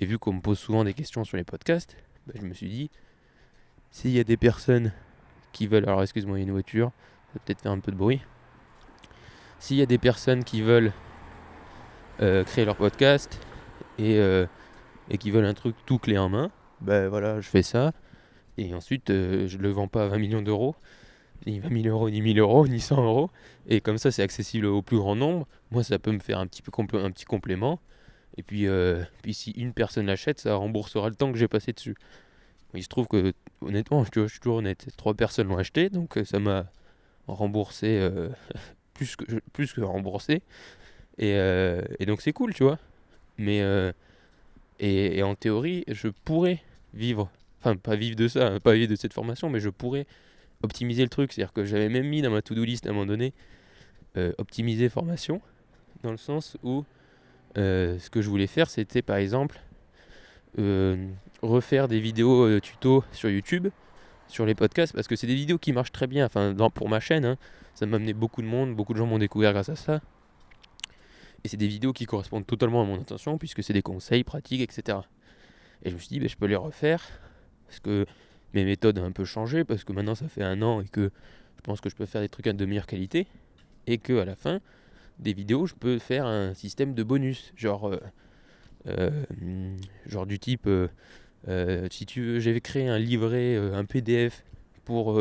[0.00, 2.90] vu qu'on me pose souvent des questions sur les podcasts bah, je me suis dit
[3.90, 4.92] s'il y a des personnes
[5.52, 6.92] qui veulent alors excuse-moi il y a une voiture
[7.28, 8.20] ça va peut-être faire un peu de bruit.
[9.58, 10.92] S'il y a des personnes qui veulent
[12.20, 13.40] euh, créer leur podcast
[13.98, 14.46] et, euh,
[15.10, 17.92] et qui veulent un truc tout clé en main ben voilà je fais ça.
[18.56, 20.74] Et ensuite, je le vends pas à 20 millions d'euros,
[21.46, 23.30] ni 20 000 euros, ni 1000 euros, ni 100 euros.
[23.68, 25.46] Et comme ça, c'est accessible au plus grand nombre.
[25.70, 27.80] Moi, ça peut me faire un petit, peu un petit complément.
[28.36, 31.72] Et puis, euh, puis si une personne l'achète, ça remboursera le temps que j'ai passé
[31.72, 31.96] dessus.
[32.74, 36.24] Il se trouve que, honnêtement, je, suis toujours honnête, trois personnes l'ont acheté, donc euh,
[36.24, 36.66] ça m'a
[37.26, 38.28] remboursé euh,
[38.94, 40.42] plus, que, plus que remboursé.
[41.18, 41.34] Et,
[42.06, 42.78] donc, c'est cool, tu vois.
[43.38, 43.60] Mais,
[44.78, 46.62] et, et en théorie, je pourrais
[46.94, 47.28] vivre
[47.60, 50.06] enfin pas vivre de ça, hein, pas vivre de cette formation, mais je pourrais
[50.62, 51.32] optimiser le truc.
[51.32, 53.32] C'est-à-dire que j'avais même mis dans ma to-do list à un moment donné
[54.16, 55.40] euh, optimiser formation,
[56.02, 56.84] dans le sens où
[57.56, 59.60] euh, ce que je voulais faire, c'était par exemple
[60.58, 61.08] euh,
[61.42, 63.68] refaire des vidéos tuto sur YouTube,
[64.26, 66.26] sur les podcasts, parce que c'est des vidéos qui marchent très bien.
[66.26, 67.36] Enfin, pour ma chaîne, hein,
[67.74, 70.00] ça m'a amené beaucoup de monde, beaucoup de gens m'ont découvert grâce à ça.
[71.44, 74.60] Et c'est des vidéos qui correspondent totalement à mon intention, puisque c'est des conseils pratiques,
[74.60, 74.98] etc.
[75.84, 77.02] Et je me suis dit, ben, je peux les refaire
[77.66, 78.06] parce que
[78.54, 81.10] mes méthodes ont un peu changé, parce que maintenant ça fait un an et que
[81.56, 83.26] je pense que je peux faire des trucs de meilleure qualité,
[83.86, 84.60] et que à la fin
[85.18, 87.98] des vidéos, je peux faire un système de bonus, genre, euh,
[88.86, 94.44] euh, genre du type, euh, si tu veux, j'avais créé un livret, un PDF
[94.84, 95.20] pour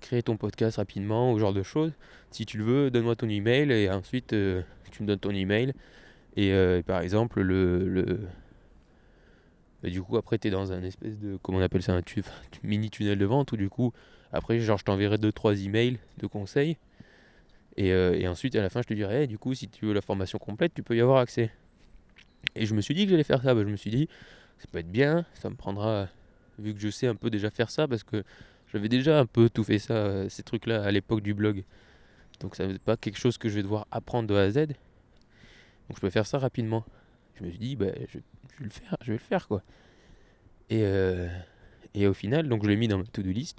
[0.00, 1.92] créer ton podcast rapidement, ou genre de choses.
[2.30, 4.34] Si tu le veux, donne-moi ton email, et ensuite
[4.92, 5.72] tu me donnes ton email,
[6.36, 8.20] et euh, par exemple le, le
[9.90, 11.38] du coup, après, tu es dans un espèce de.
[11.42, 12.02] Comment on appelle ça Un
[12.62, 13.92] mini tunnel de vente où, du coup,
[14.32, 16.76] après, genre, je t'enverrai 2-3 emails de conseils.
[17.76, 19.86] Et, euh, et ensuite, à la fin, je te dirai, Eh, du coup, si tu
[19.86, 21.50] veux la formation complète, tu peux y avoir accès.
[22.54, 23.54] Et je me suis dit que j'allais faire ça.
[23.54, 24.08] Bah, je me suis dit,
[24.58, 26.08] ça peut être bien, ça me prendra.
[26.58, 28.24] Vu que je sais un peu déjà faire ça, parce que
[28.72, 31.64] j'avais déjà un peu tout fait ça, euh, ces trucs-là, à l'époque du blog.
[32.40, 34.66] Donc, ça n'est pas quelque chose que je vais devoir apprendre de A à Z.
[34.66, 36.84] Donc, je peux faire ça rapidement.
[37.42, 38.24] Je me suis dit, bah, je, vais
[38.60, 39.62] le faire, je vais le faire, quoi.
[40.70, 41.28] Et, euh,
[41.94, 43.58] et au final, donc je l'ai mis dans ma to-do list.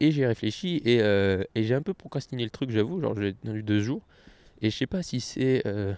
[0.00, 3.00] Et j'ai réfléchi et, euh, et j'ai un peu procrastiné le truc, j'avoue.
[3.02, 4.02] Genre, j'ai tenu deux jours.
[4.62, 5.92] Et je sais pas si c'est euh,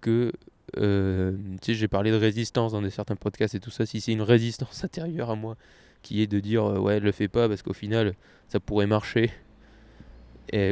[0.00, 0.32] que.
[0.74, 3.84] tu sais, j'ai parlé de résistance dans des certains podcasts et tout ça.
[3.84, 5.56] Si c'est une résistance intérieure à moi
[6.02, 8.14] qui est de dire ouais, le fais pas parce qu'au final
[8.48, 9.30] ça pourrait marcher.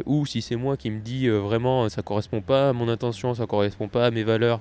[0.06, 3.34] Ou si c'est moi qui me dis euh, vraiment ça correspond pas à mon intention,
[3.34, 4.60] ça correspond pas à mes valeurs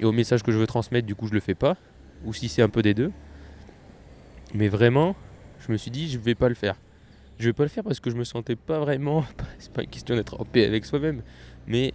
[0.00, 1.76] et au message que je veux transmettre, du coup je le fais pas.
[2.24, 3.12] Ou si c'est un peu des deux.
[4.54, 5.14] Mais vraiment,
[5.60, 6.76] je me suis dit je vais pas le faire.
[7.38, 9.24] Je vais pas le faire parce que je me sentais pas vraiment.
[9.58, 11.22] C'est pas une question d'être en paix avec soi-même,
[11.68, 11.94] mais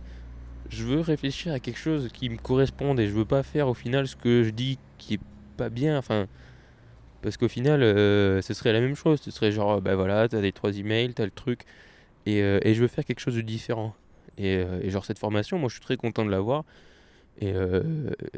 [0.69, 3.73] je veux réfléchir à quelque chose qui me corresponde et je veux pas faire au
[3.73, 5.19] final ce que je dis qui est
[5.57, 5.97] pas bien.
[5.97, 6.27] Enfin,
[7.21, 9.19] parce qu'au final, euh, ce serait la même chose.
[9.21, 11.65] Ce serait genre, bah voilà, t'as les trois emails, t'as le truc,
[12.25, 13.95] Et, euh, et je veux faire quelque chose de différent.
[14.37, 16.63] Et, euh, et genre cette formation, moi je suis très content de l'avoir
[17.39, 17.81] et, euh,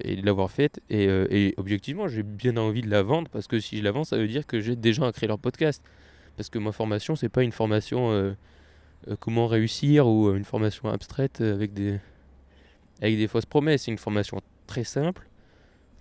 [0.03, 0.81] de l'avoir faite.
[0.89, 4.17] Et, objectivement, j'ai bien envie de la vendre parce que si je la vends, ça
[4.17, 5.83] veut dire que j'aide des gens à créer leur podcast.
[6.37, 8.35] Parce que ma formation, c'est pas une formation
[9.19, 11.97] comment réussir ou une formation abstraite avec des,
[13.01, 13.83] avec des fausses promesses.
[13.83, 15.29] C'est une formation très simple,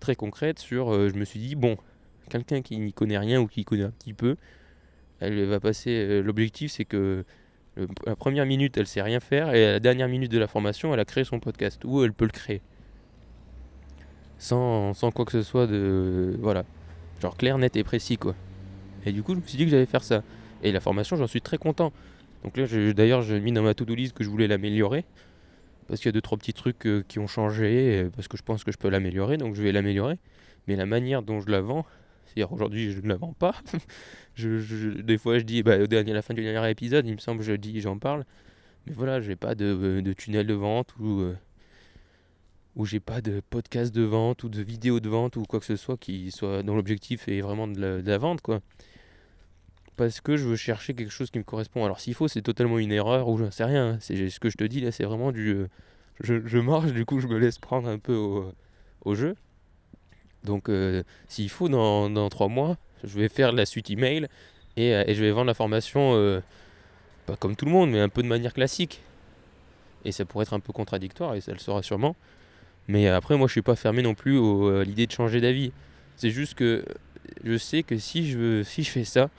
[0.01, 0.92] très concrète sur.
[1.09, 1.77] je me suis dit, bon,
[2.31, 4.37] quelqu'un qui n'y connaît rien ou qui connaît un petit peu,
[5.20, 6.20] elle va passer.
[6.23, 7.25] L'objectif, c'est que
[8.07, 10.95] la première minute, elle sait rien faire, et à la dernière minute de la formation,
[10.95, 12.63] elle a créé son podcast, ou elle peut le créer.
[14.39, 16.37] Sans, quoi que ce soit de.
[16.41, 16.65] Voilà.
[17.23, 18.35] Genre clair, net et précis, quoi.
[19.07, 20.23] Et du coup, je me suis dit que j'allais faire ça.
[20.63, 21.93] Et la formation, j'en suis très content.
[22.43, 25.05] Donc là, d'ailleurs, j'ai mis dans ma to-do list que je voulais l'améliorer.
[25.89, 28.43] Parce qu'il y a deux, trois petits trucs euh, qui ont changé, parce que je
[28.43, 30.19] pense que je peux l'améliorer, donc je vais l'améliorer.
[30.67, 31.85] Mais la manière dont je la vends,
[32.35, 33.55] c'est-à-dire aujourd'hui, je ne la vends pas.
[34.38, 37.53] des fois, je dis, bah, à la fin du dernier épisode, il me semble, je
[37.53, 38.25] dis, j'en parle.
[38.87, 41.37] Mais voilà, j'ai pas de, de tunnel de vente ou, euh,
[42.83, 45.77] j'ai pas de podcast de vente ou de vidéo de vente ou quoi que ce
[45.77, 48.61] soit qui soit dont l'objectif est vraiment de la, vente, quoi.
[49.97, 51.85] Parce que je veux chercher quelque chose qui me correspond.
[51.85, 53.90] Alors s'il faut, c'est totalement une erreur ou j'en sais rien.
[53.92, 53.99] hein.
[54.01, 55.51] C'est ce que je te dis là, c'est vraiment du.
[55.55, 55.68] euh,
[56.20, 58.16] je, marche, du coup, je me laisse prendre un peu
[59.05, 59.37] au jeu.
[60.44, 64.28] Donc, euh, s'il faut, dans, trois mois, je vais faire la suite email
[64.76, 66.40] et, euh, et je vais vendre la formation, euh,
[67.26, 69.00] pas comme tout le monde, mais un peu de manière classique.
[70.04, 72.14] Et ça pourrait être un peu contradictoire, et ça le sera sûrement.
[72.88, 75.72] Mais après, moi, je suis pas fermé non plus à l'idée de changer d'avis.
[76.16, 76.85] C'est juste que
[77.42, 79.30] je sais que si je, si je fais ça,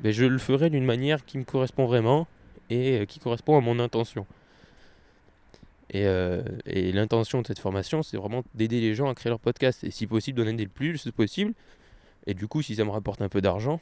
[0.00, 2.26] ben, je le ferai d'une manière qui me correspond vraiment
[2.70, 4.26] et qui correspond à mon intention.
[5.90, 9.40] Et, euh, et l'intention de cette formation, c'est vraiment d'aider les gens à créer leur
[9.40, 11.52] podcast et si possible d'en aider le plus possible.
[12.26, 13.80] Et du coup, si ça me rapporte un peu d'argent,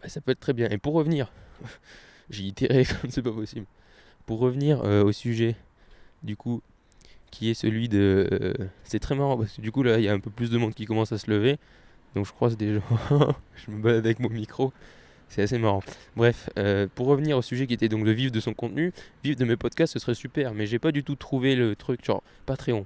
[0.00, 0.68] ben, ça peut être très bien.
[0.70, 1.32] Et pour revenir,
[2.30, 3.66] j'ai itéré comme c'est pas possible.
[4.26, 5.56] Pour revenir euh, au sujet,
[6.22, 6.62] du coup,
[7.30, 8.28] qui est celui de.
[8.32, 10.50] euh, c'est très marrant parce que du coup, là, il y a un peu plus
[10.50, 11.58] de monde qui commence à se lever.
[12.14, 12.82] Donc je croise des gens.
[13.56, 14.72] je me balade avec mon micro.
[15.30, 15.82] C'est assez marrant.
[16.16, 19.38] Bref, euh, pour revenir au sujet qui était donc de vivre de son contenu, vivre
[19.38, 22.24] de mes podcasts, ce serait super, mais j'ai pas du tout trouvé le truc, genre
[22.46, 22.84] Patreon.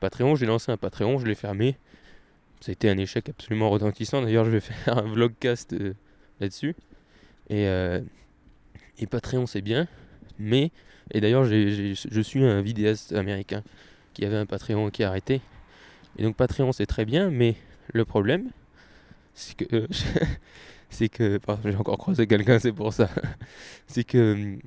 [0.00, 1.76] Patreon, j'ai lancé un Patreon, je l'ai fermé.
[2.66, 4.22] Été un échec absolument retentissant.
[4.22, 5.92] D'ailleurs, je vais faire un vlogcast euh,
[6.40, 6.74] là-dessus.
[7.50, 8.00] Et, euh,
[8.98, 9.88] et Patreon, c'est bien,
[10.38, 10.70] mais.
[11.10, 13.62] Et d'ailleurs, je suis un vidéaste américain
[14.14, 15.42] qui avait un Patreon qui a arrêté.
[16.16, 17.56] Et donc, Patreon, c'est très bien, mais
[17.92, 18.50] le problème,
[19.34, 19.86] c'est que.
[20.92, 21.38] c'est que.
[21.64, 23.08] J'ai encore croisé quelqu'un, c'est pour ça.
[23.86, 24.32] c'est que.
[24.34, 24.58] hum,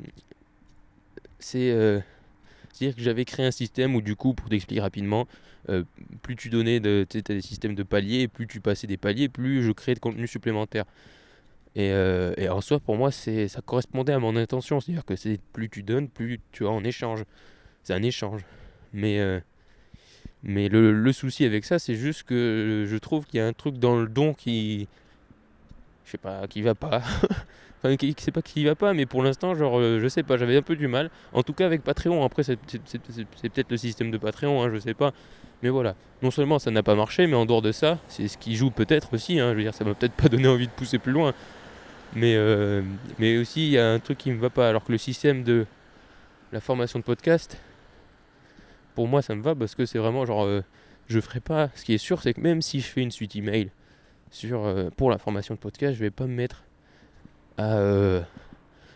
[1.40, 1.72] C'est.
[1.72, 2.00] euh,
[2.74, 5.28] C'est-à-dire que j'avais créé un système où, du coup, pour t'expliquer rapidement,
[5.70, 5.84] euh,
[6.22, 7.06] plus tu donnais de.
[7.10, 10.28] T'as des systèmes de paliers, plus tu passais des paliers, plus je créais de contenu
[10.28, 10.86] supplémentaire.
[11.76, 14.80] Et, euh, en soi, pour moi, ça correspondait à mon intention.
[14.80, 17.24] C'est-à-dire que c'est plus tu donnes, plus tu as en échange.
[17.84, 18.42] C'est un échange.
[18.94, 19.20] Mais,
[20.44, 23.54] mais le, le souci avec ça, c'est juste que je trouve qu'il y a un
[23.54, 24.88] truc dans le don qui.
[26.06, 27.02] Je sais pas, qui va pas.
[27.84, 30.38] enfin, qui, c'est pas qui va pas, mais pour l'instant, genre, euh, je sais pas,
[30.38, 31.10] j'avais un peu du mal.
[31.34, 32.24] En tout cas, avec Patreon.
[32.24, 35.14] Après, c'est peut-être le système de Patreon, hein, je sais pas.
[35.64, 35.96] Mais voilà.
[36.22, 38.70] Non seulement ça n'a pas marché, mais en dehors de ça, c'est ce qui joue
[38.72, 39.40] peut-être aussi.
[39.40, 39.52] hein.
[39.52, 41.34] je veux dire, ça m'a peut-être pas donné envie de pousser plus loin.
[42.14, 42.82] Mais, euh,
[43.20, 44.70] mais aussi, il y a un truc qui me va pas.
[44.70, 45.66] Alors que le système de
[46.52, 47.58] la formation de podcast,
[48.94, 50.62] pour moi, ça me va parce que c'est vraiment genre, euh,
[51.08, 51.70] je ferai pas.
[51.76, 53.72] Ce qui est sûr, c'est que même si je fais une suite email
[54.36, 56.66] sur, euh, pour la formation de podcast, je vais pas me mettre
[57.58, 58.22] à, euh,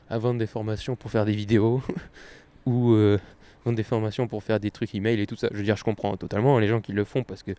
[0.09, 1.81] vendre des formations pour faire des vidéos
[2.65, 3.17] ou euh,
[3.63, 5.47] vendre des formations pour faire des trucs email et tout ça.
[5.51, 7.51] Je veux dire, je comprends totalement hein, les gens qui le font parce que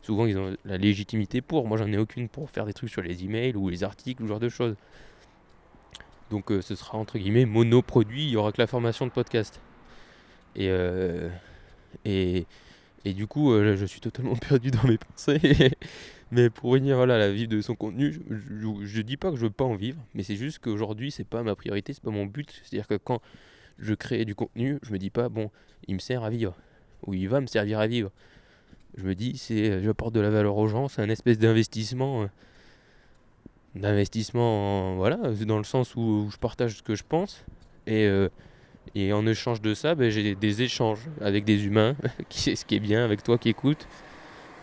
[0.00, 1.66] souvent ils ont la légitimité pour.
[1.66, 4.26] Moi, j'en ai aucune pour faire des trucs sur les emails ou les articles ou
[4.26, 4.76] ce genre de choses.
[6.30, 8.24] Donc, ce sera entre guillemets monoproduit.
[8.24, 9.60] Il y aura que la formation de podcast.
[10.56, 10.70] Et,
[12.04, 12.46] et,
[13.04, 15.72] et du coup, je suis totalement perdu dans mes pensées.
[16.30, 19.42] Mais pour voilà, à la vivre de son contenu, je, je dis pas que je
[19.42, 22.26] veux pas en vivre, mais c'est juste qu'aujourd'hui, c'est pas ma priorité, c'est pas mon
[22.26, 22.60] but.
[22.64, 23.20] C'est-à-dire que quand
[23.78, 25.50] je crée du contenu, je me dis pas, bon,
[25.86, 26.54] il me sert à vivre,
[27.06, 28.10] ou il va me servir à vivre.
[28.96, 32.22] Je me dis, c'est, j'apporte de la valeur aux gens, c'est un espèce d'investissement.
[32.24, 32.26] euh,
[33.74, 37.44] d'investissement, en- voilà, dans le sens où, je partage ce que je pense.
[37.86, 38.28] Et, euh,
[38.94, 41.94] et en échange de ça, ben, j'ai des échanges avec des humains,
[42.28, 43.86] qui ce qui est bien, avec toi qui écoute.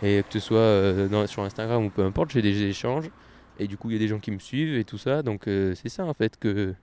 [0.02, 3.10] Et que ce soit euh, sur Instagram ou peu importe, j'ai des échanges.
[3.58, 5.24] Et du coup, il y a des gens qui me suivent et tout ça.
[5.24, 6.74] Donc, euh, c'est ça en fait que,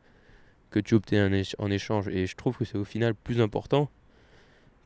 [0.71, 2.09] que tu obtiens en éch- en échange.
[2.09, 3.91] Et je trouve que c'est au final plus important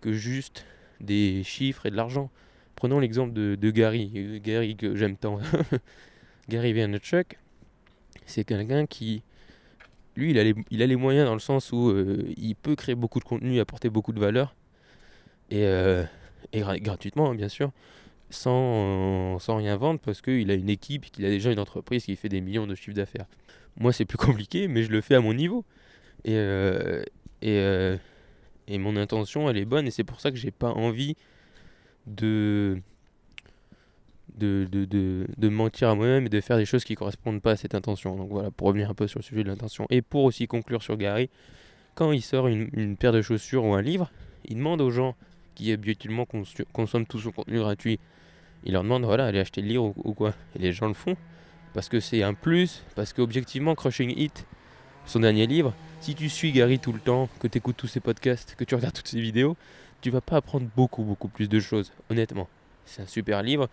[0.01, 0.65] que juste
[1.01, 2.31] des chiffres et de l'argent.
[2.75, 5.39] Prenons l'exemple de, Gary, Gary que j'aime tant.
[6.49, 7.39] Gary Vaynerchuk,
[8.27, 9.23] c'est quelqu'un qui
[10.17, 12.75] lui, il a, les, il a les moyens dans le sens où euh, il peut
[12.77, 14.55] créer beaucoup de contenu, apporter beaucoup de valeur,
[15.51, 16.05] et, euh,
[16.53, 17.73] et gra- gratuitement, hein, bien sûr,
[18.31, 22.17] sans, sans rien vendre, parce qu'il a une équipe, qu'il a déjà une entreprise qui
[22.17, 23.27] fait des millions de chiffres d'affaires.
[23.79, 25.65] Moi, c'est plus compliqué, mais je le fais à mon niveau.
[26.25, 27.03] Et, euh,
[27.45, 27.97] euh,
[28.69, 31.17] et mon intention, elle est bonne, et c'est pour ça que j'ai pas envie
[32.07, 32.81] de,
[35.43, 38.17] mentir à moi-même et de faire des choses qui correspondent pas à cette intention.
[38.17, 39.87] Donc voilà, pour revenir un peu sur le sujet de l'intention.
[39.91, 41.31] Et pour aussi conclure sur Gary,
[41.95, 44.11] quand il sort une, paire de chaussures ou un livre,
[44.45, 45.17] il demande aux gens
[45.55, 46.27] qui habituellement
[46.73, 47.99] consomment tout son contenu gratuit,
[48.66, 50.35] il leur demande, voilà, allez acheter le livre ou, quoi.
[50.57, 51.16] Et les gens le font,
[51.72, 54.44] parce que c'est un plus, parce qu'objectivement, Crushing It,
[55.07, 58.00] son dernier livre, si tu suis Gary tout le temps, que tu écoutes tous ses
[58.00, 59.57] podcasts, que tu regardes toutes ses vidéos,
[60.00, 62.48] tu vas pas apprendre beaucoup, beaucoup plus de choses, honnêtement.
[62.85, 63.68] C'est un super livre,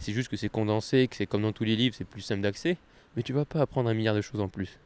[0.00, 2.40] c'est juste que c'est condensé, que c'est comme dans tous les livres, c'est plus simple
[2.40, 2.78] d'accès,
[3.16, 4.78] mais tu vas pas apprendre un milliard de choses en plus.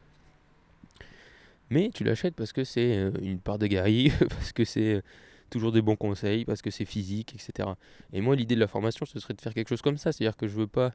[1.71, 5.01] Mais tu l'achètes parce que c'est euh, une part de Gary, parce que c'est euh,
[5.49, 7.69] toujours des bons conseils, parce que c'est physique, etc.
[8.13, 10.37] Et moi, l'idée de la formation, ce serait de faire quelque chose comme ça, c'est-à-dire
[10.37, 10.93] que je veux pas.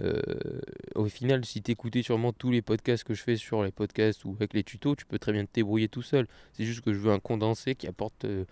[0.00, 0.60] euh,
[0.96, 4.32] au final, si t'écoutais sûrement tous les podcasts que je fais sur les podcasts ou
[4.34, 6.26] avec les tutos, tu peux très bien te débrouiller tout seul.
[6.52, 8.44] C'est juste que je veux un condensé qui apporte euh,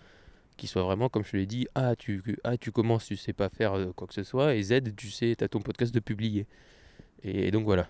[0.57, 3.49] qui soit vraiment, comme je l'ai dit, A, tu, A, tu commences, tu sais pas
[3.49, 5.99] faire euh, quoi que ce soit, et Z, tu sais, tu as ton podcast de
[5.99, 6.47] publier.
[7.23, 7.87] Et, donc voilà.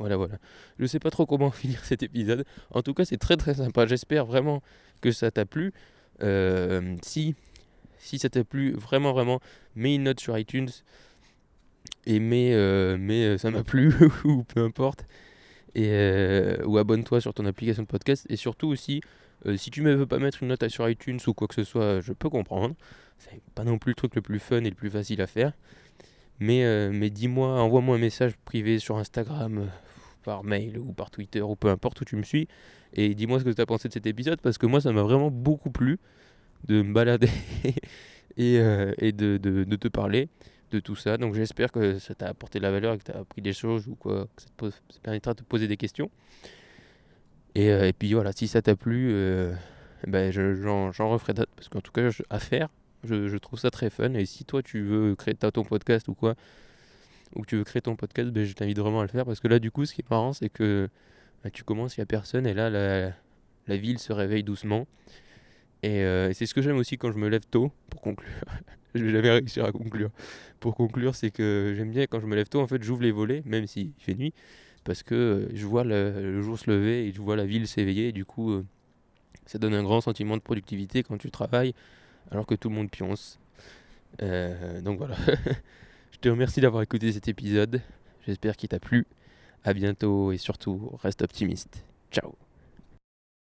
[0.00, 0.38] Voilà, voilà.
[0.78, 2.46] Je sais pas trop comment finir cet épisode.
[2.70, 3.86] En tout cas, c'est très très sympa.
[3.86, 4.62] J'espère vraiment
[5.02, 5.72] que ça t'a plu.
[6.22, 7.34] Euh, si,
[7.98, 9.40] si ça t'a plu, vraiment, vraiment,
[9.76, 10.70] mets une note sur iTunes.
[12.06, 13.92] Et mets, euh, euh, ça m'a plu,
[14.24, 15.04] ou peu importe.
[15.74, 18.26] Et, ou abonne-toi sur ton application de podcast.
[18.30, 19.02] Et surtout aussi,
[19.56, 22.00] si tu ne veux pas mettre une note sur iTunes ou quoi que ce soit,
[22.00, 22.74] je peux comprendre.
[23.18, 25.52] C'est pas non plus le truc le plus fun et le plus facile à faire.
[26.38, 29.68] Mais, mais dis-moi, envoie-moi un message privé sur Instagram,
[30.22, 32.48] par mail ou par Twitter ou peu importe où tu me suis.
[32.94, 35.02] Et dis-moi ce que tu as pensé de cet épisode parce que moi ça m'a
[35.02, 35.98] vraiment beaucoup plu
[36.66, 37.30] de me balader
[38.36, 40.28] et, euh, et de, de- te parler
[40.70, 41.16] de tout ça.
[41.16, 43.52] Donc j'espère que ça t'a apporté de la valeur et que tu as appris des
[43.52, 46.10] choses ou quoi, que ça te, permettra de te poser des questions.
[47.54, 49.52] Et, euh, et puis voilà, si ça t'a plu, euh,
[50.06, 52.68] ben je- j'en j'en referai d'autres parce qu'en tout cas, je- à faire,
[53.04, 54.14] je, je trouve ça très fun.
[54.14, 56.34] Et si toi tu veux créer ton podcast ou quoi,
[57.34, 59.40] ou que tu veux créer ton podcast, ben, je t'invite vraiment à le faire parce
[59.40, 60.88] que là, du coup, ce qui est marrant, c'est que
[61.44, 63.12] ben, tu commences, il n'y a personne et là, la,
[63.66, 64.86] la ville se réveille doucement.
[65.82, 68.30] Et, euh, et c'est ce que j'aime aussi quand je me lève tôt pour conclure.
[68.94, 70.10] je vais jamais réussir à conclure.
[70.58, 73.12] Pour conclure, c'est que j'aime bien quand je me lève tôt, en fait, j'ouvre les
[73.12, 74.34] volets, même s'il fait nuit,
[74.84, 77.66] parce que euh, je vois le, le jour se lever et je vois la ville
[77.66, 78.08] s'éveiller.
[78.08, 78.64] Et du coup, euh,
[79.46, 81.74] ça donne un grand sentiment de productivité quand tu travailles
[82.30, 83.38] alors que tout le monde pionce.
[84.20, 85.16] Donc voilà.
[86.20, 87.80] je te remercie d'avoir écouté cet épisode.
[88.26, 89.06] J'espère qu'il t'a plu.
[89.64, 91.82] À bientôt et surtout, reste optimiste.
[92.12, 92.49] Ciao